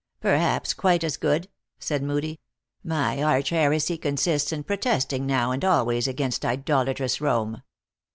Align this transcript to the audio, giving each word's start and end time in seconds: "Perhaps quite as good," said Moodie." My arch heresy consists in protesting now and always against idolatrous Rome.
"Perhaps 0.19 0.73
quite 0.73 1.03
as 1.03 1.15
good," 1.15 1.47
said 1.77 2.01
Moodie." 2.01 2.39
My 2.97 3.21
arch 3.21 3.49
heresy 3.51 3.99
consists 3.99 4.51
in 4.51 4.63
protesting 4.63 5.27
now 5.27 5.51
and 5.51 5.63
always 5.63 6.07
against 6.07 6.43
idolatrous 6.43 7.21
Rome. 7.21 7.61